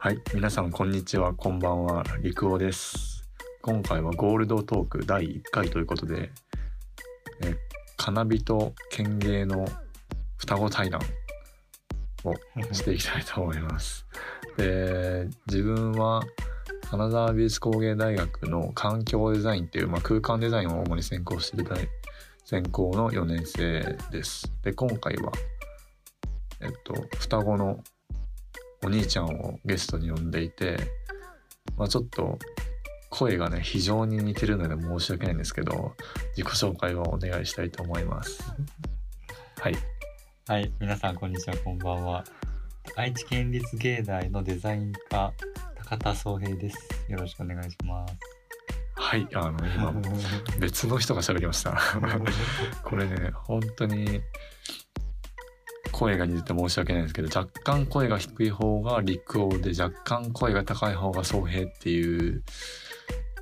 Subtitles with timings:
[0.00, 3.28] はい、皆さんこんにちは、こんばんは、陸尾です。
[3.62, 6.30] 今回はゴールドトーク第1回ということで、
[7.42, 7.56] え
[7.96, 9.66] カナビと県芸の
[10.36, 11.00] 双子対談
[12.22, 12.32] を
[12.72, 14.06] していきたいと思います。
[14.56, 16.22] で、自分は
[16.88, 21.88] 金沢美術工芸大学の環境デザインっていう、まあ、空間デザインを主に専攻している大
[22.44, 24.52] 専攻の4年生です。
[24.62, 25.32] で、今回は、
[26.60, 27.82] えっと、双子の
[28.82, 30.78] お兄ちゃんをゲストに呼んでいて、
[31.76, 32.38] まあ、ちょっと
[33.10, 35.94] 声がね非常に似てるので申し訳ないんですけど
[36.36, 38.42] 自己紹介をお願いしたいと思います
[39.60, 39.76] はい
[40.48, 42.24] はい、皆さんこんにちは、こんばんは。
[42.96, 45.30] 愛知県立芸大のデザイン科、
[45.76, 46.78] 高田総平です。
[47.06, 48.14] よろしくお願いします。
[48.94, 49.92] はいあの今
[50.58, 51.78] 別の人が喋りました
[52.82, 54.22] これね本当に
[55.98, 62.44] 声が似てて申し訳ないんですけど若干声が低い方が陸王で若干声が高い方が総平っていう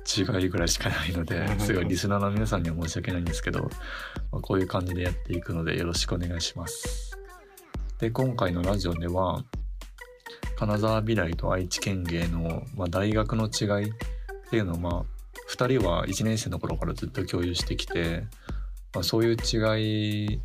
[0.07, 3.61] 違いぐらいしかないのですごいリスナーの皆さんには申し訳ないんですけど、
[4.31, 7.15] まあ、こういう感じでやっていくのでよろしくお願いします。
[7.99, 9.43] で今回のラジオでは
[10.57, 13.93] 金沢美大と愛知県芸の、まあ、大学の違いっ
[14.49, 15.03] ていうのをまあ
[15.51, 18.23] 2人は1年生の頃からずっと共有してきて、
[18.93, 20.41] まあ、そういう違い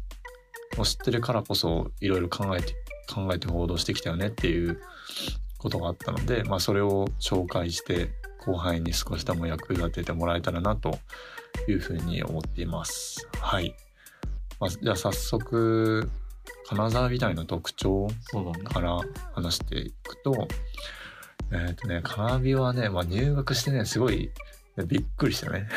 [0.79, 2.75] を知ってるからこそいろいろ考えて
[3.13, 4.81] 考えて報道してきたよねっていう
[5.59, 10.99] ことがあったので、まあ、それを紹介して後輩に少しでも役立ててもらえたらなと
[11.69, 13.29] いうふうに思っています。
[13.39, 13.75] はい。
[14.59, 16.11] まあ、じゃあ早速
[16.69, 18.09] 金沢美大の特徴。
[18.65, 18.99] から
[19.35, 20.49] 話していくと、
[21.53, 24.31] えっ、とね、金美はね、まあ、入学してね、すごい
[24.87, 25.69] びっくりしたね。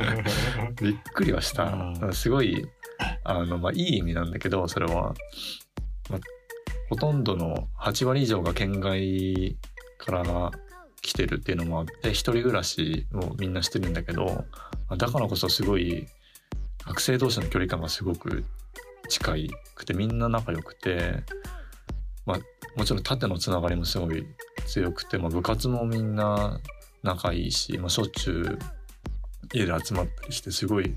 [0.80, 1.64] びっくりはした。
[1.64, 2.66] うんすごい、
[3.24, 5.14] あの、まあ、いい意味なんだけど、それは。
[6.10, 6.20] まあ、
[6.90, 9.56] ほとんどの8割以上が県外
[9.98, 10.50] から
[11.00, 14.44] 来てるっていうのもあって、一人暮らしをみんなしてるんだけど、ま
[14.90, 16.06] あだからこそすごい、
[16.86, 18.44] 学生同士の距離感がすごく
[19.08, 21.22] 近いくて、みんな仲良くて、
[22.26, 22.38] まあ、
[22.76, 24.26] もちろん縦のつながりもすごい
[24.66, 26.60] 強くて、まあ、部活もみんな
[27.02, 28.58] 仲いいし、まあ、しょっちゅう
[29.52, 30.96] 家で集まったりしてすごい、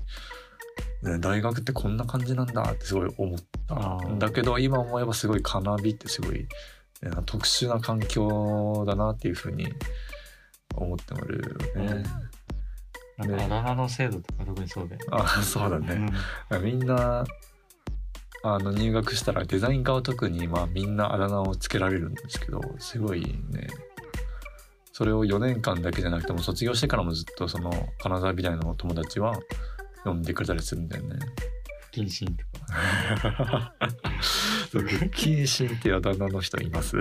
[1.02, 6.48] ね、大学ってこんな感じなんだってすごい思ったんだけど今思えばすごいカナビってすごい、ね
[7.26, 9.66] 特殊な環境だなっていうふうに
[10.76, 12.04] 思ってもるよね。
[13.18, 15.06] なんかあだ名の制度とか特にそうだよね。
[15.10, 16.06] あそうだね。
[16.62, 17.24] みんな
[18.44, 23.68] あの入学したらデザイン科は特にまあみんなあだ名をつけられるんですけどすごいね
[25.02, 29.36] それを4年間だけじゃなくても卒業してからもずっとその金沢美大の友達は
[30.04, 31.18] 呼んでくれたりするんだよね。
[31.90, 33.74] 不謹慎とか。
[34.70, 36.98] 謹慎っていうあだ名の人います。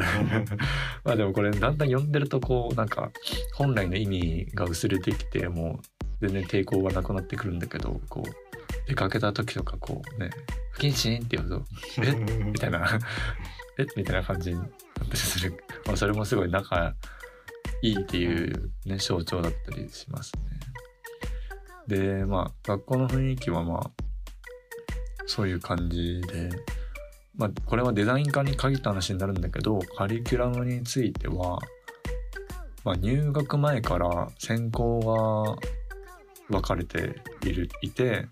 [1.06, 3.12] まあでもこれだんだん呼んでるとこうなんか
[3.54, 5.80] 本来の意味が薄れてきても
[6.22, 10.32] う全然抵抗がなくなってくるんだけどこう出かけた時とかこうね
[10.74, 11.66] 「不謹慎」って言うと
[12.02, 12.16] 「え？
[12.50, 13.00] みたいな
[13.78, 13.86] 「え？
[13.96, 16.96] みたいな感じになったりする、まあ、それもすごい仲
[17.82, 20.42] いいっていうね象徴だったりしますね。
[21.88, 23.92] でまあ学校の雰囲気はまあ
[25.26, 26.50] そういう感じで
[27.36, 31.60] まあこれはデザイン科に限った話になるんだけどカリキュラムについては、
[32.84, 35.58] まあ、入学前から専攻
[36.50, 37.16] が分かれて
[37.46, 38.28] いるいて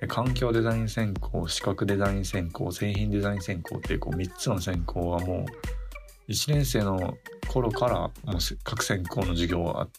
[0.00, 5.75] で環境デザイン専攻視覚デザイン専攻製品デザイン専攻っていうこう3つの専攻はもう
[6.28, 7.16] 1年生の
[7.48, 8.00] 頃から
[8.30, 9.90] もうせ各専攻の授業があっ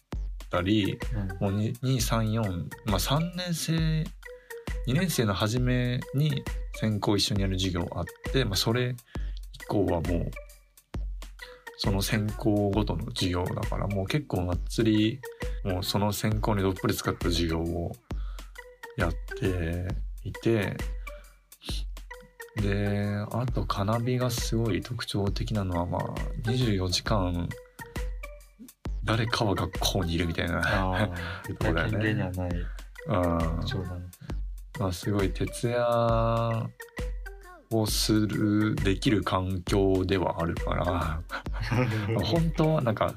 [0.49, 0.99] たり
[1.39, 2.43] もう234
[2.85, 3.73] まあ3年生
[4.87, 6.43] 2年生の初めに
[6.79, 8.95] 専攻一緒にやる授業あって、まあ、それ
[9.53, 10.31] 以降はもう
[11.77, 15.19] その専攻ごとの授業だからもう結構がっつり
[15.63, 17.91] もうその専攻にどっぷり使った授業を
[18.97, 19.87] やって
[20.23, 20.75] いて
[22.61, 26.01] であとカナビがすごい特徴的なのはまあ
[26.43, 27.47] 24時間
[29.03, 31.09] 誰かは学校にいるみたいな、ああ、
[31.47, 32.65] 絶対県芸にはないだね。
[34.79, 36.69] まあ、すごい徹夜
[37.71, 41.21] をするできる環境ではあるから。
[42.21, 43.13] 本当はなんか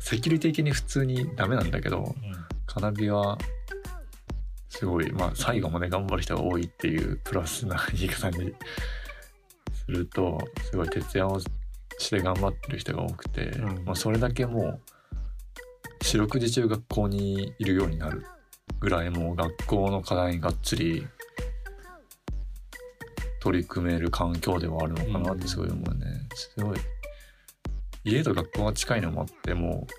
[0.00, 2.14] セキュリティ的に普通にダメなんだけど
[2.66, 3.38] カナビは
[4.78, 8.52] すごいまあ最後まで頑張る人が多いっていうプラスな言い方に
[9.72, 10.38] すると
[10.70, 13.84] すごい徹夜をして頑張ってる人が多くて、うん。
[13.84, 14.80] まあ、それだけもう
[16.02, 18.26] 四六時中学校にいるようになる
[18.80, 21.06] ぐらいもう学校の課題にがっつり
[23.40, 26.06] 取り組める環境ではあるのかなってすごい思うね。
[26.34, 26.78] すごい。
[28.04, 29.92] 家と学校が近いのもあってもう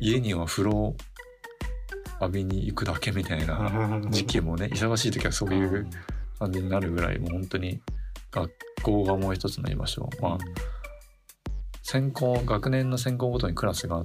[0.00, 0.94] 家には風呂
[2.22, 5.86] 浴びに行くだけみたいな時期もね忙しい時はそういう
[6.38, 7.80] 感じになるぐらいもう本当に
[8.30, 8.52] 学
[8.82, 10.08] 校がもう一つの居場所。
[10.20, 10.38] まあ
[11.82, 14.02] 専攻学年の専攻ごとにクラスが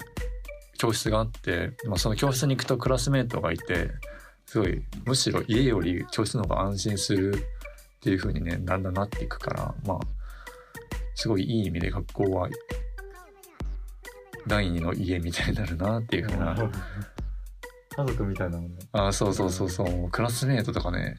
[0.77, 3.91] 教室があって、まあ、その教室に行くとクラスメートがいて
[4.45, 9.99] すごいむしろ家より教室の方が安心するっていう風にねだんだんなっていくからまあ
[11.15, 12.49] すごいいい意味で学校は
[14.47, 16.55] 第二の家みたいになるなっていう風な
[17.97, 18.77] 家族みたいなもんね。
[18.91, 20.09] あそうそうそうそう。
[20.11, 21.17] クラスメートとかね、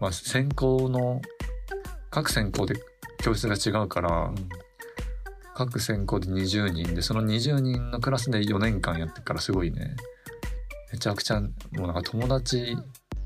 [0.00, 1.20] まあ、専攻の
[2.10, 2.74] 各専攻で
[3.22, 4.32] 教室が違うから、
[5.54, 9.94] 各専攻で20人でその20人のクラスで4年間やってっからすごいね。
[10.92, 12.74] めちゃくちゃもうなんか友達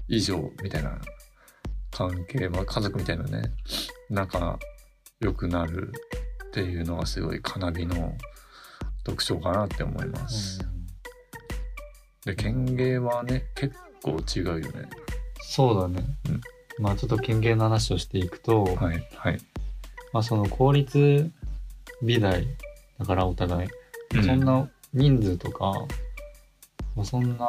[0.08, 1.00] 以上みたいな
[1.92, 3.52] 関係、まあ、家族みたいなね
[4.10, 4.58] 仲
[5.20, 5.92] 良くなる
[6.48, 8.12] っていうのがすごいカナビの
[9.04, 10.60] 特徴かなって思います。
[12.26, 14.88] で県芸はね結構違うよね。
[15.40, 16.04] そうだね、
[16.80, 19.38] まあちょっと県芸の話をしていくと、はいはい。
[20.12, 21.30] まあその公立
[22.02, 22.44] 美大
[22.98, 23.68] だからお互い、
[24.16, 24.24] うん。
[24.24, 25.72] そんな人数とか、
[26.96, 27.48] まあ、そんな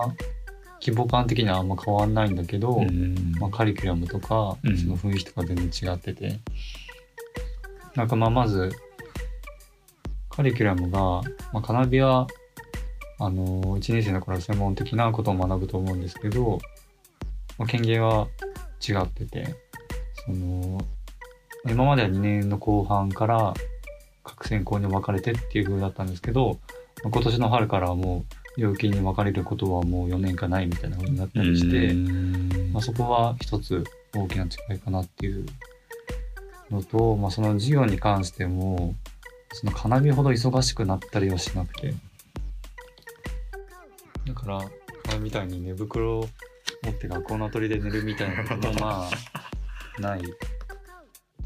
[0.79, 4.77] 規模感的にはあんま変わんないんだけど、うんまあ、カリキュラムとか、うん。
[4.77, 6.39] その雰囲気とか全然違ってて。
[7.95, 8.71] なんかまあまず
[10.29, 11.23] カリキュラムが、ま
[11.55, 12.27] あ、カナビは
[13.19, 16.59] あの1年生の頃は専門的なことを学ぶと思うんですけど、
[17.57, 18.27] まあ、県芸は
[18.87, 19.55] 違ってて
[20.25, 20.79] その
[21.65, 23.53] 今までは2年の後半から
[24.23, 26.59] 各専攻に分かれてっていう風だったんですけど、
[27.03, 31.93] まあ今年の春からはもう要件に分かれることはもう4年間ないみたいな風になったりして、
[32.73, 33.83] まあ、そこは一つ
[34.15, 35.45] 大きな違いかなっていう
[36.71, 38.95] のと、まあ、その授業に関しても
[39.53, 41.93] そのカナビほど忙しくなったりはしなくて
[44.27, 46.29] だからカナビみたいに寝袋を
[46.83, 49.09] 持って学校の鳥で寝るみたいな こともま
[49.97, 50.21] あない、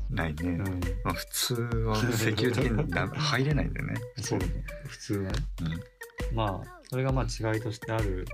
[0.09, 0.43] ないね。
[0.43, 0.57] うん、
[1.03, 3.93] まあ、普通は石油的にな入れないんだよね。
[4.17, 4.39] そう。
[4.39, 4.45] ね
[4.87, 5.31] 普通は。
[5.31, 5.39] ね
[6.29, 6.35] うん。
[6.35, 8.25] まあそれがまあ違いとしてある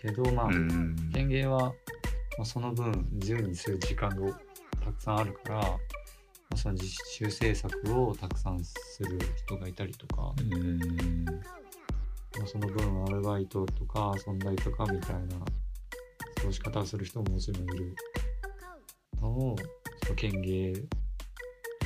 [0.00, 1.72] けどまあ、うん県芸は、ま
[2.42, 4.32] あ、その分自由にする時間が
[4.84, 5.78] たくさんあるから、ま
[6.54, 11.24] あ、その実習制作をたくさんする人がいたりとか、うん。
[11.24, 11.67] まあ、
[12.46, 15.36] その分アルバイトとか遊んだりとかみたいな
[16.36, 17.94] 過ごし方をする人ももちろんいる。
[19.20, 19.56] のを
[20.04, 20.78] その県芸の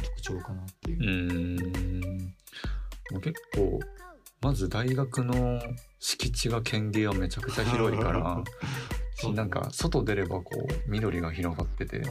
[0.02, 0.98] 特徴かなっていう。
[1.00, 1.04] う。
[1.34, 2.18] ん。
[3.10, 3.80] もう結構
[4.40, 5.60] まず大学の
[5.98, 8.42] 敷地が県芸はめちゃくちゃ広いから
[9.34, 12.02] なんか外出ればこう緑が広がってて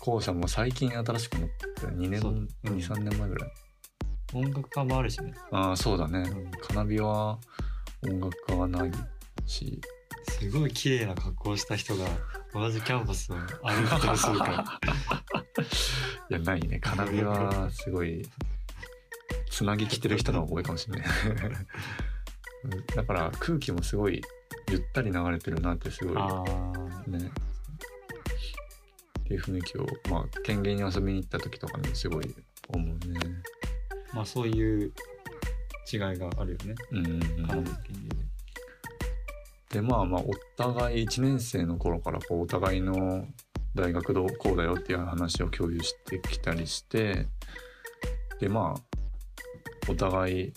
[0.00, 2.48] 校舎も最近新しくなって2年そううん。
[2.64, 3.52] 23年前ぐらい
[4.36, 5.32] 音楽家もあるしね。
[5.50, 6.18] ああそうだね。
[6.18, 6.50] うん。
[6.60, 7.38] カナビは
[8.06, 8.90] 音楽家はない
[9.46, 9.80] し。
[10.28, 12.04] すごい綺麗な格好をした人が
[12.52, 14.64] 同じキャンパスを歩いてたりするから。
[16.28, 16.78] いやないね。
[16.80, 18.28] カナビはすごい
[19.50, 21.08] つなぎ着てる人の方が多いかもしれない。
[22.64, 24.20] うんだから空気もすごい
[24.68, 26.16] ゆったり流れてるなってすごい。
[27.10, 27.30] ね。
[29.20, 32.34] っていう雰囲気をまあ県芸に遊びに行った時とかにすごい
[32.68, 33.20] 思うね
[34.12, 34.92] まあそういう
[35.92, 36.74] 違いがあるよね。
[36.92, 37.70] うんうんで。
[39.70, 43.26] でまあまあお互い1年生の頃からこうお互いの
[43.74, 47.26] 大学どうこうだよっていう話を共有してきたりして
[48.40, 50.52] でまあお互い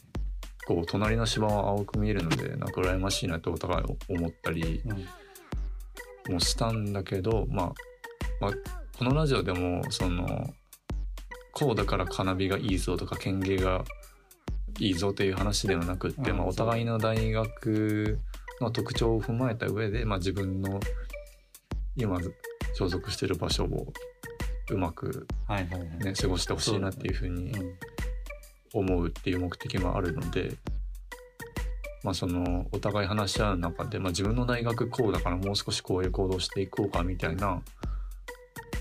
[0.65, 5.08] こう隣の芝は青く見えるのでなんか羨ましいなってお互い思ったりうん。
[6.29, 7.74] もしたんだけど、まあ、
[8.39, 8.51] まあ
[8.98, 10.53] このラジオでもその
[11.53, 13.84] こうだからカナビがいいぞとか県芸が
[14.79, 18.20] いいぞという話ではなくって、まあ、お互いの大学
[18.62, 20.79] の特徴を踏まえた上で、まあ、自分の
[21.96, 22.20] 今
[22.75, 23.94] 所属してる場所を
[24.72, 25.89] うまく、はいはいはい。
[26.00, 27.74] ね、過ごしてほしいなっていうふうにうん。
[28.74, 30.56] 思うっていう目的もあるので、
[32.03, 37.62] まあ、そのお互い話し合う中で、まあ、自分の大学こうだからもう少しこういう行動していこうかみたいな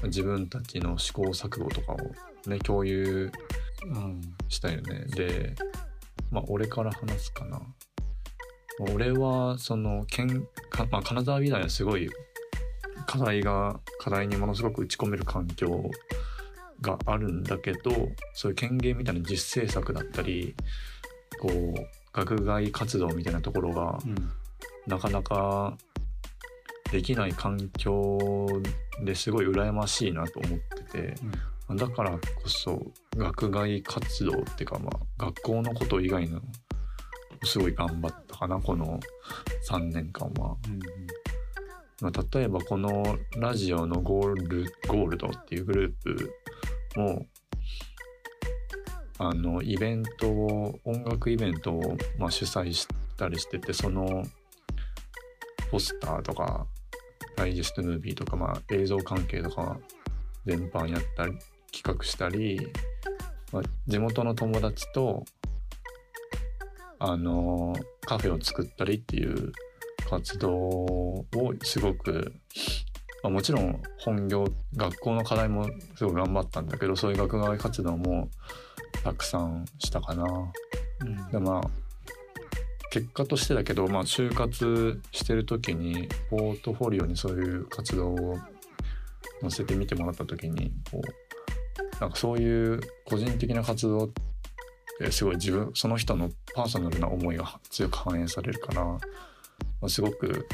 [0.04, 1.96] 自分たちの試行錯誤とかを
[2.48, 3.30] ね共有
[3.84, 4.20] うん。
[4.48, 5.04] したよね。
[5.14, 5.54] で
[6.30, 7.60] まあ俺から話すかな。
[8.92, 12.08] 俺はその県か、まあ、金沢美大はすごい
[13.06, 15.90] 課題が課題にものすごく打ち込める環境
[16.80, 17.90] があるんだけど
[18.34, 20.54] そういう県芸みたいな実制作だったり
[21.40, 21.74] こう
[22.12, 24.30] 学外活動みたいなところがうん。
[24.86, 25.76] なかなか
[26.90, 28.46] できない環境
[29.04, 31.14] ですごい羨ましいなと思ってて
[31.74, 32.82] だからこそ
[33.16, 36.40] 学外活動っていうかまあ学校のこと以外の
[37.44, 38.98] すごい頑張ったかなこの
[39.68, 40.56] 3年間は。
[40.68, 40.78] うん
[42.00, 46.32] まあ、例えばこのラジオのゴールゴールドっていうグループ
[46.96, 47.26] も
[49.18, 54.22] あのイベントを音楽イベントをまあ主催したりしててその
[55.72, 56.66] ポスターとか
[57.38, 59.78] ダイジェストムービーとか、まあ、映像関係とか
[60.44, 61.38] 全般やったり
[61.72, 62.60] 企画したり、
[63.52, 65.24] まあ、地元の友達と
[66.98, 69.52] あのカフェを作ったりっていう
[70.10, 71.24] 活動を
[71.62, 72.32] すごく、
[73.22, 78.30] まあ、もちろん本業学校の課題もすごい頑張ったんだけどそういう学外活動も
[79.04, 80.24] たくさんしたかな。
[80.24, 81.87] うんでまあ
[82.98, 88.38] 結果としてだけど、まあ、就活してる時にポートフォリオにそういう活動を
[89.40, 94.08] 載せてみてもらった時にこうなんかそういう個人的な活動っ
[94.98, 98.98] てすごい自分その人のパーソナルな思いが強く反映されるから、ま
[99.82, 100.48] あ、すごく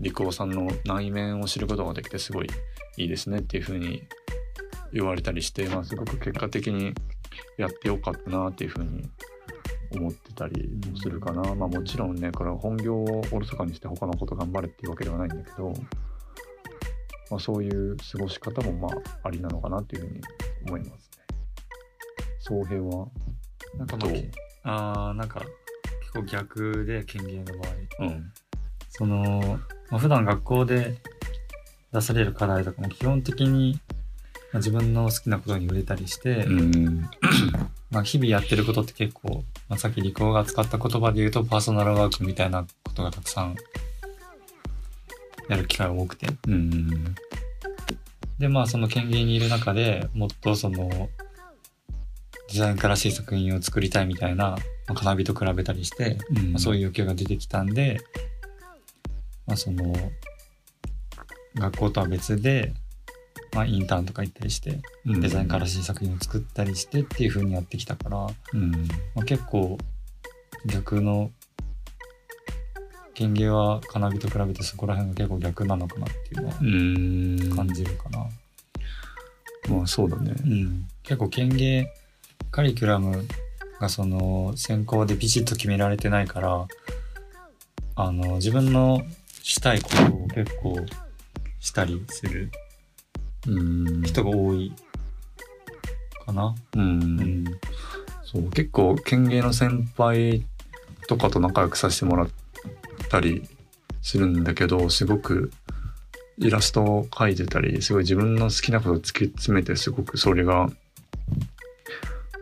[0.00, 2.48] 陸尾さんの内面を知ることができてすごい
[2.96, 4.02] いいですねっていうふうに
[4.92, 6.94] 言われたりして、まあ、すごく結果的に
[7.58, 9.08] やってよかったなっていうふうに
[9.90, 15.72] 思ってたりもするかな、まあもちろんねこれは本業をおろそかにして他のこと頑張れっていうわけではないんだけど、
[17.30, 20.20] まあ、そういう過ごし方もまあありなのかなっていうふうに
[20.66, 21.24] 思いますね。
[22.40, 23.08] 総平は
[23.76, 24.08] なんかま
[24.64, 25.40] ああーなんか
[26.00, 28.32] 結構逆で県芸の場合うん。
[28.90, 30.96] その、まあ、普段学校で
[31.92, 33.78] 出される課題とかも基本的に、
[34.52, 37.08] まあ、自分の好きなことに触れたりして、うん
[37.90, 43.56] まあ、日々やってることって結構、まあ、さっき陸王が使った言葉で言うとパーソナルワークみたいなことがたくさん
[45.48, 46.26] やる機会が多くて。
[46.46, 47.14] うん
[48.38, 51.08] でまあその県芸にいる中でもっとその
[52.52, 56.18] デザインからしい作品を作りたいみたいな、まあ、カナビと比べたりして、
[56.52, 58.00] まあ、そういう欲求が出てきたんで、
[59.46, 59.92] まあ、その
[61.56, 62.72] 学校とは別で、
[63.52, 65.20] まあ、インターンとか行ったりしてうん。
[65.20, 68.70] デザインからしい作品を作ったりしてっていう風にやってきたから、うん。
[69.14, 69.78] まあ、結構
[70.66, 71.30] 逆の
[73.14, 77.56] 県芸はカナビと比べてそこら辺が結構逆なのかなっていうのはうん。
[77.56, 78.26] 感じるかな。
[79.68, 80.34] まあそうだね。
[80.44, 81.92] うん、結構県芸
[82.50, 83.26] カリキュラム
[83.80, 86.66] がその専攻でビシッと決められてないから
[87.96, 89.02] あの自分の
[89.42, 90.76] したいことを結構
[91.60, 92.50] したりするうん
[93.44, 94.72] 人が多い
[96.26, 96.54] かな。
[96.74, 97.44] ううん。
[97.44, 97.44] ん
[98.24, 100.44] そう結構県芸の先輩
[101.08, 102.28] とかと仲良くさせてもらっ
[103.08, 103.48] たり
[104.02, 105.50] するんだけどすごく
[106.36, 110.68] イラストを描いてたりすごい自分の好きなことを突き詰めてすごくそれが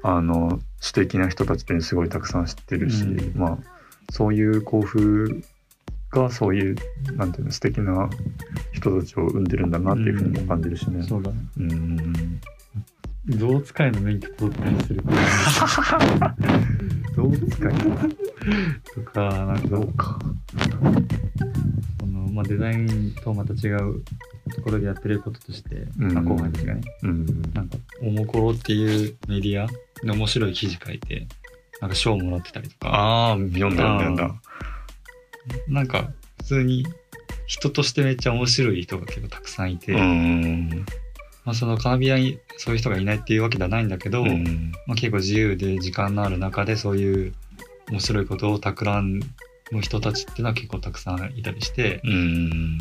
[0.03, 3.41] あの素敵な人たちってすごいたくさん知ってるし、うん。
[3.41, 3.59] まあ
[4.11, 5.43] そういう校風
[6.11, 6.77] がそういう
[7.17, 8.09] なんていうの素敵な
[8.73, 11.03] 人たちを生んでるんだなっていうふうにも感じるしね。
[11.03, 11.37] そうだね。
[11.59, 12.41] うん
[13.29, 15.03] 象使いの免許取ったりする
[17.17, 17.75] どう使い
[18.95, 20.19] とか、なんかどうか。
[21.99, 24.05] その、まあ、デザインとまた違う
[24.55, 29.67] ところでやってることとして、うんまあ、後輩たちがね、うんなんか、おもころっていうメディア
[30.05, 31.27] で面白い記事書いて、
[31.81, 34.35] なんか賞をもらってたりとか、ああ、読んだ読んだ読んだ。
[35.69, 36.87] なんか、普通に
[37.47, 40.87] 人としてめっちゃ面白い人が結構たくさんいて、うん。
[41.45, 47.35] まあ、そのカナビアにそういう人がいないっていうわけではないんだけど、うんまあ、結構自由で時間のある中でそういう
[47.91, 49.25] 面白いことを企
[49.71, 52.79] む人たちっていうのは結構たくさんいたりして、うん。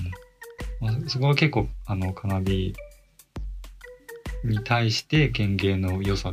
[0.81, 2.73] まあ、そこは結構あのカナビ
[4.43, 6.31] に対して県芸の良さ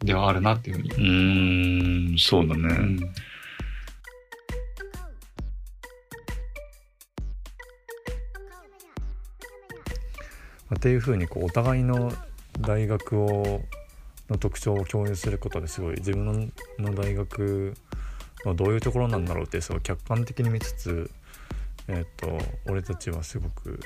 [0.00, 2.62] ではあるなっていうふうに、うん、そうだね。
[2.62, 3.14] うん
[10.74, 12.12] っていうふうにこうお互いの
[12.60, 13.62] 大学を
[14.30, 17.74] の特徴を共有することですごい自分の大学
[18.44, 21.10] のどういうところなんだろうってすごい客観的に見つつ、
[21.88, 23.80] えっと俺たちはすごく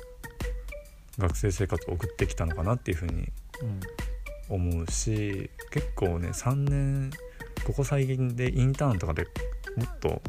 [1.18, 3.28] 学生生活を送ってきたのかなっていうふうに
[4.48, 7.10] 思うし結構ね3年
[7.66, 9.24] ここ最近でインターンとかで
[9.76, 10.22] もっと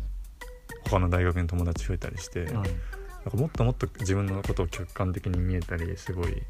[0.90, 2.64] 他の大学に友達増えたりして、うん。
[3.28, 6.44] なんかもっともっと自分のことを客観的に見えたりすごい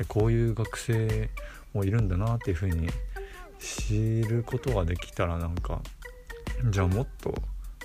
[0.00, 1.30] えこういう学生
[1.72, 2.88] もいるんだなっていうふうに
[3.60, 5.80] 知ることができたらなんか
[6.70, 7.32] じゃあもっと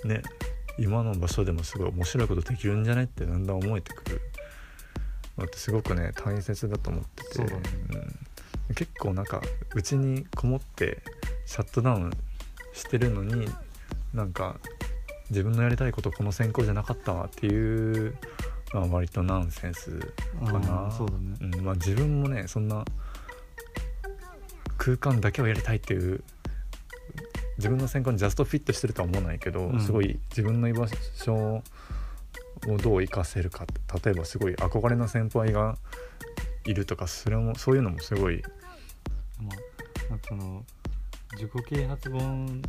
[0.03, 0.23] ね
[0.79, 4.21] 今の場所でもすごい面白いことできるんじゃねってだんだん思えてくる。
[5.37, 7.33] のってすごくね大切だと思ってて。
[7.35, 7.61] そうだね。
[8.69, 9.41] 結構なんか
[9.75, 11.03] うちにこもって
[11.45, 12.11] シャットダウン
[12.73, 13.47] してるのに
[14.11, 14.59] なんか
[15.29, 18.15] 自分のやりたいことこの専攻じゃなかったわっていう
[18.73, 19.99] まあ割とナンセンス
[20.45, 20.91] かな。
[20.91, 21.35] そうだね。
[21.41, 22.85] うんまあ、自分もねそんな
[24.77, 26.23] 空間だけをやりたいっていう
[27.57, 29.79] 自分の専攻にジャストフィットしてるとは思わないけど、うん。
[29.81, 31.63] すごい自分の居場所を
[32.77, 33.65] どう生かせるか
[34.03, 35.77] 例えばすごい憧れの先輩が
[36.65, 38.41] いるとかそれもそういうのもすごい
[40.09, 40.63] まあその
[41.33, 42.61] 自己啓発本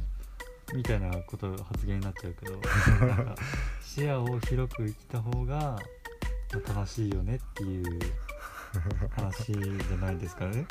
[0.74, 2.52] みたいなこと発言になっちゃうけど
[3.06, 3.34] なんか
[3.82, 5.76] 視野を広く生きた方がま
[6.74, 8.00] あ楽しいよねっていう
[9.16, 10.64] 話じゃないですかね。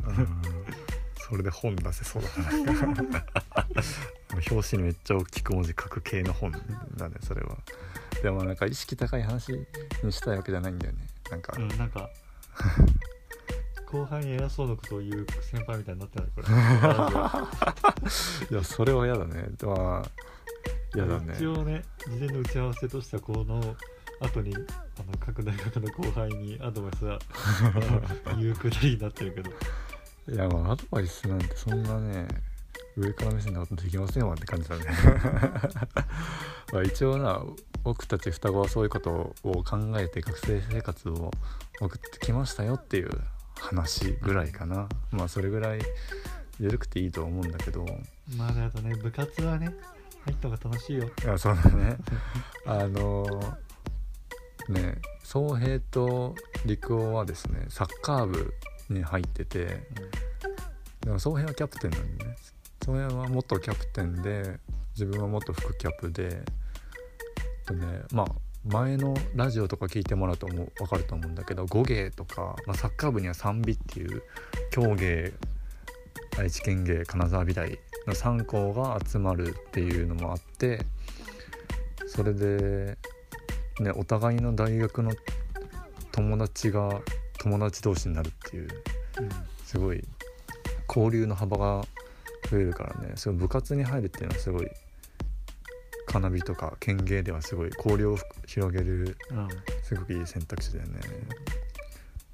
[1.16, 2.30] それで本出せそうだ
[2.74, 3.26] な。
[4.52, 6.52] 表紙にめっちゃ大きく文字書く系の本
[6.96, 7.58] だねそれは。
[8.24, 9.54] でもなんか意識高い話
[10.04, 11.00] にしたいわけじゃないんだよね。
[11.30, 12.10] なんか、うん、なんか
[13.92, 16.28] 後輩に偉そうなことを言う先輩みたいになってない？
[16.36, 16.48] これ。
[18.52, 19.46] いやそれは嫌だね。
[19.64, 20.10] まあ
[20.96, 21.34] 嫌だね。
[21.36, 23.76] 一応ね事前の打ち合わせとしてはこの
[24.22, 24.66] 後にあの
[25.20, 27.20] 各大学の後輩にアドバイスは
[28.38, 29.52] 言うくだりになってるけど。
[30.32, 32.28] いやまあアドバイスなんてそんなね
[32.96, 34.86] 上から目線なことできませんわって感じだね。
[36.74, 37.42] まあ一応な
[37.84, 41.32] 僕たち双子はそういうことを考えて学生生活を
[41.82, 43.10] 送ってきましたよっていう
[43.60, 44.88] 話ぐらいかな。
[45.12, 45.80] まあそれぐらい
[46.60, 47.86] 緩くていいとは思うんだけど。
[48.38, 49.74] まあだとね部活はね
[50.26, 51.10] 入った方が楽しいよ。
[51.24, 51.98] いやそうだね。
[52.66, 53.26] あの
[54.70, 56.36] ね総平と
[56.66, 58.54] 陸王はですねサッカー部
[58.90, 59.88] に入ってて
[61.02, 62.36] でも総平はキャプテンなんでね。
[62.84, 64.60] 総平は元キャプテンで
[64.94, 66.44] 自分は元副キャプで
[67.66, 74.24] とねまあ前のラジオとか聞いてもらうともう分かると思うんだけど5芸とか、まあ、サッカー部には3美っていう
[74.72, 75.34] 競芸
[76.38, 77.70] 愛知県芸金沢美大
[78.06, 80.86] の3校が集まるっていうのもあって
[82.08, 82.98] それで、
[83.80, 85.12] ね、お互いの大学の
[86.12, 87.02] 友達が
[87.40, 88.68] 友達同士になるっていう
[89.20, 89.30] うん
[89.64, 90.04] すごい
[90.88, 91.86] 交流の幅が
[92.50, 94.68] 増えるからねそ部活に入るっていうのはすごい
[96.10, 98.18] カナビとか県芸ではすごい交流を
[98.48, 99.48] 広げるうん
[99.84, 101.00] すごくいい選択肢だよね。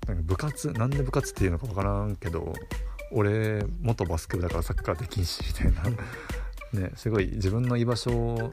[0.07, 2.53] なんか部活なんで部活っていうのか分からんけど
[3.11, 5.83] 俺元バスケ部だからサッカーできんしみたいな。
[6.79, 8.51] ねすごい自分の居場所を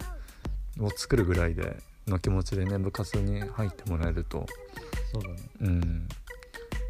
[0.97, 1.77] 作るぐらいで
[2.09, 4.45] の気持ちでね部活に入ってもらえると。
[5.13, 5.37] そうだね。
[5.61, 6.09] うん。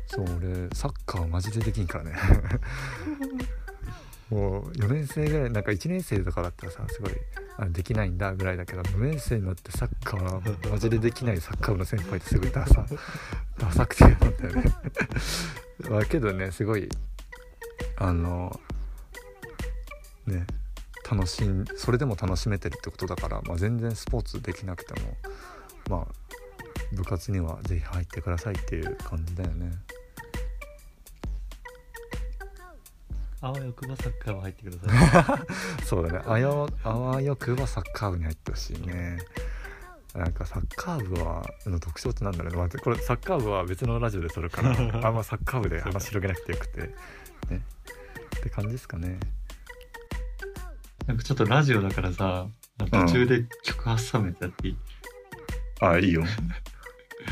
[0.07, 2.15] そう俺サッカーマジでできんからね。
[4.31, 7.15] もう4年生ぐらいなんか1年生とかだったらさすごいあ
[7.71, 12.87] できないんだぐらいだけど4年生になってサッカー マジでできないサッカー部の先輩ってすごいダサ
[13.59, 14.75] ダサくて嫌なんだよね
[15.91, 16.89] まあけどねすごい
[17.97, 18.61] あの
[20.27, 20.47] ね
[21.11, 25.17] 楽しんそれでも楽しめてるってことだから、まあ、全然スポーツできなくても
[25.89, 26.15] まあ
[26.93, 29.73] 部活にはぜひ入ってくださいっていう感じだよね
[33.43, 35.45] あわよくばサッカーは入ってくださ
[35.81, 35.83] い。
[35.85, 36.25] そうだね。
[36.29, 39.19] あよあわよくばサッカー部に入ってほしいね。
[40.15, 44.71] なんかサッカー部はの特徴ってなんだろうね、まあ、これサッカー部は別のラジオで撮るから
[45.05, 46.81] あんまサッカー部で話広げなくてよくて。
[46.81, 47.63] ね。
[48.37, 49.19] って感じですかね。
[51.09, 52.47] なんかちょっとラジオだからさ
[52.79, 54.77] 途中で曲挟めてやっていい、
[55.81, 56.23] あいいよ。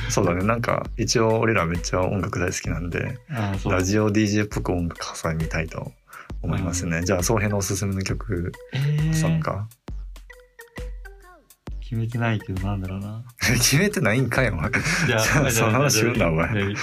[0.08, 0.44] そうだね。
[0.44, 3.16] なんか一応俺らめっちゃ音楽大好きなんで
[3.64, 5.92] ラジオ DJ っぽく音楽挟みたいと
[6.42, 9.14] 思いますね、じゃあ総平のおすすめの曲えー。
[9.14, 9.68] 参加、
[11.80, 13.24] 決めてないけどなんだろうな。
[13.38, 14.70] 決めてないんかいお前。
[15.06, 15.16] じゃ
[15.46, 16.48] あその話するなお前。
[16.52, 16.74] じゃあ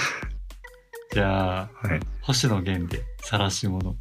[1.12, 2.00] じゃあはい。
[2.20, 3.96] 星野源で「晒し者」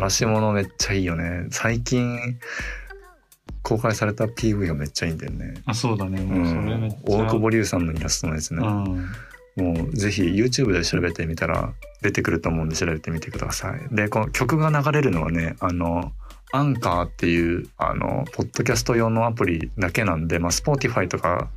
[0.00, 1.46] 晒し物めっちゃいいよね。
[1.50, 2.38] 最近
[3.62, 5.54] 公開された PV がめっちゃいいんだよね。
[5.66, 6.22] あそうだね。
[6.22, 9.74] うもうそれめっんちゃ、大久保龍さんのイラストのやつね、うん。
[9.74, 13.94] もうぜひ YouTube で調べてみたら出てくると思うんで調べてみてください。
[13.94, 16.12] でこの曲が流れるのはねあの
[16.52, 21.50] アンカーっていうあのポッドキャスト用のアプリだけなんで、まあ、Spotify とか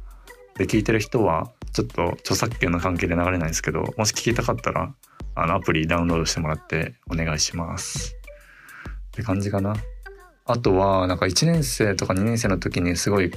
[0.57, 4.93] で聞いてる人はちょっと著作権の関係で流れないんですけどもし聞きたかったら
[5.33, 8.15] あのアプリダウンロードしてもらってお願いします
[9.13, 9.75] って感じかな。
[10.45, 13.31] あとはなんか1年生とか2年生の時にすごい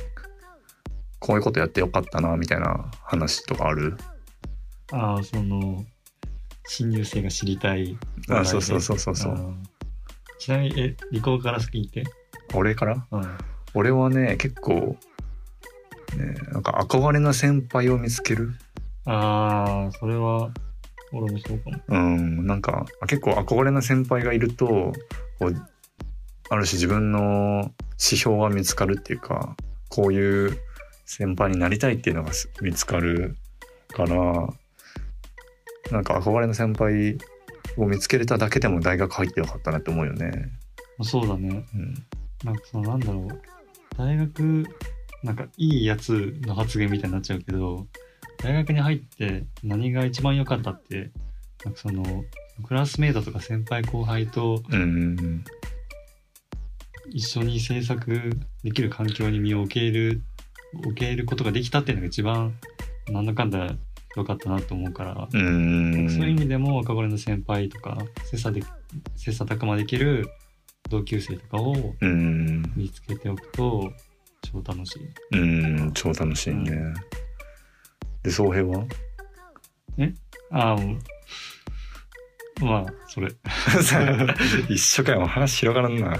[1.20, 3.96] こういうことやってよかったなみたいな話とかある？
[4.90, 5.84] ああその
[6.66, 7.96] 新入生が知りたい
[8.28, 9.54] あそうそうそうそうそう。
[10.38, 12.04] ちなみにえ理工から聞いて？
[12.54, 13.06] 俺から？
[13.10, 13.38] うん。
[13.74, 14.96] 俺はね結構
[16.16, 18.54] ねなんか憧れの先輩を見つける。
[19.04, 20.50] ああそれは
[21.12, 21.80] 俺もそうかも。
[21.86, 24.92] うんなんか結構憧れの先輩がいると
[25.38, 25.70] こう
[26.48, 29.56] ある種自分の指標が見つかるっていうか
[29.88, 30.58] こういう
[31.04, 33.36] 先輩になりたいっていうのがす見つかる
[33.88, 34.48] から
[35.90, 37.18] なんか憧れの先輩
[37.76, 40.50] を見つけれただけでも大学入ってよかったなって思うよね。
[41.02, 41.64] そうだね。
[41.74, 41.94] うん、
[42.44, 43.40] なんかそのなんだろう。
[43.96, 44.66] 大学
[45.22, 47.86] なんかいいやつの発言みたいになっちゃうけど
[48.38, 51.10] 大学に入って何が一番良かったって
[51.64, 52.24] なんかその
[52.62, 54.62] クラスメートとか先輩後輩と
[57.10, 58.30] 一緒に制作
[58.64, 60.22] できる環境に身を置ける
[60.84, 62.54] 置けることができたっていうのが一番
[63.08, 63.76] なんだかんだ
[64.16, 68.62] 良かったなと思うから、そういう意味でも憧れの先輩とか切磋で
[69.14, 70.26] 切磋琢磨できる
[70.88, 72.62] 同級生とかをうん。
[72.74, 73.92] 見つけておくと
[74.42, 75.36] 超楽しい。
[75.38, 75.92] うん。
[75.92, 76.70] 超楽しいね。
[76.70, 76.94] う
[78.22, 78.86] で総平は？
[80.50, 80.98] ああ、もう
[82.60, 83.28] まあ、それ。
[84.68, 86.16] 一緒かよ話広がらんな。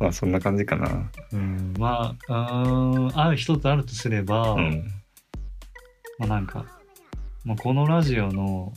[0.00, 1.10] まあそんな感じかな。
[1.32, 4.84] うん、まあ、うーん、ある一つあるとすれば、うん
[6.18, 6.66] まあなんか、
[7.44, 8.72] まあ、このラジオの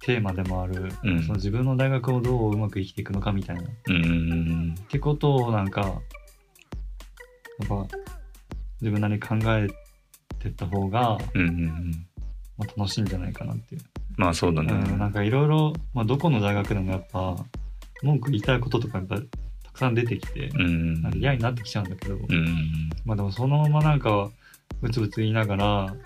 [0.00, 3.62] テーマでもある、うんその自分の大学をどううまく生きていくのかみたいな。
[3.62, 5.88] っうんてことをなんか、や
[7.64, 7.86] っぱ、
[8.80, 9.68] 自分なりに考え
[10.38, 12.06] てった方が、うんうん
[12.58, 13.82] まあ、楽しいんじゃないかなっていう。
[14.16, 14.72] まあそうだね。
[14.72, 17.36] うん、なんかいろいろ、まあ、どこの大学でもやっぱ、
[18.02, 19.22] 文句言いたいこととかやっぱた
[19.72, 21.02] くさん出てきて、うん。
[21.02, 22.90] なんか嫌になってきちゃうんだけど、うん。
[23.04, 24.30] まあでもそのままなんか、
[24.80, 25.96] ブツブツ言いながら、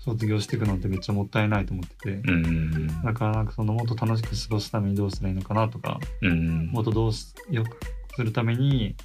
[0.00, 2.46] 卒業していくのってめっちゃもったいないと思ってて、うん。
[2.46, 6.66] うんだからなんかそのもっと楽しく過ごすためにどうすればいいのかなとか、うん。
[6.68, 7.78] もっとどうすよく
[8.16, 8.96] するために、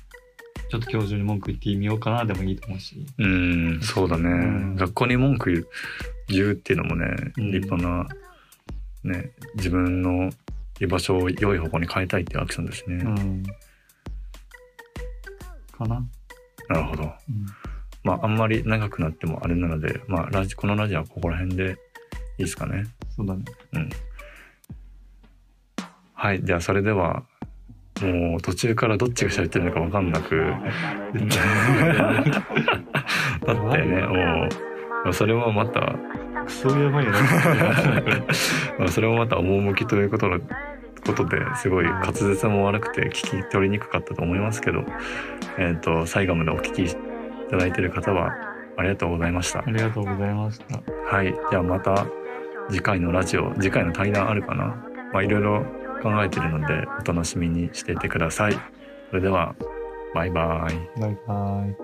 [0.70, 3.06] ちょっと教授に文句言ってみようかなでもいいと思うし。
[3.20, 3.80] うん。
[3.82, 4.76] そうだね、ん。
[4.76, 5.68] 学校に文句言う
[6.30, 7.06] 言うっていうのもね、
[7.38, 7.52] うん。
[7.52, 8.08] 立派な
[9.04, 10.30] ね自分の
[10.80, 12.96] 居場所を良い方向に変えたいっていうアクションですね。
[12.96, 13.44] うん。
[15.72, 16.06] かな。
[16.70, 17.04] なるほど。
[17.04, 17.14] うん
[18.04, 21.72] まああんまり長くなってもあれなので、まあラジこのラジオはここら辺で
[22.38, 22.84] いいですかね。
[23.16, 23.44] そうだね。
[23.74, 23.90] うん。
[26.14, 27.24] はい、じゃあそれでは、
[28.02, 30.48] もう途中からどっちが喋ってるのか分かんなく、 だ
[33.54, 34.50] ってね、も
[35.10, 35.96] う、それもまた、
[36.46, 37.20] クソやばいよね。
[38.80, 40.40] まあそれもまた趣ということの
[41.06, 44.84] ことですごい滑舌も悪くて聞き取りにくかったと思いますけど、
[45.58, 46.96] えっ、と、最後までお聞きい
[47.50, 48.36] ただいている方は
[48.78, 49.64] ありがとうございましたあ。
[49.68, 51.16] りがとうございました。
[51.16, 51.34] はい。
[51.50, 52.06] じゃあまた
[52.70, 54.76] 次回のラジオ、次回の対談あるかな？
[55.12, 55.66] まあいろいろ
[56.02, 58.54] 考えてるのでお楽しみにしていてください。
[59.10, 59.56] それでは、
[60.14, 61.00] バイバイ。
[61.00, 61.83] バイバイ。